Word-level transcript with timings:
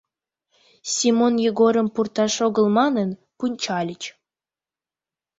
Семон 0.93 1.33
Йогорым 1.45 1.87
пурташ 1.93 2.33
огыл 2.47 2.65
манын 2.77 3.09
пунчальыч. 3.37 4.03